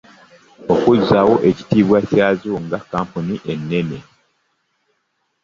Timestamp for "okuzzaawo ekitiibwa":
0.73-1.97